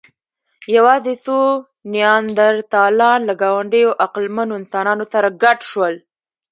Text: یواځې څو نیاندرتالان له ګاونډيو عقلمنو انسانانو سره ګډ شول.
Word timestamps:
یواځې 0.75 1.13
څو 1.25 1.37
نیاندرتالان 1.93 3.19
له 3.29 3.33
ګاونډيو 3.41 3.97
عقلمنو 4.05 4.53
انسانانو 4.61 5.03
سره 5.13 5.27
ګډ 5.43 5.59
شول. 5.71 5.95